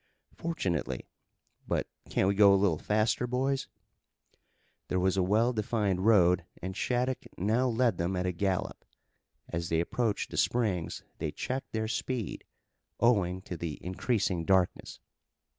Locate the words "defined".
5.53-6.07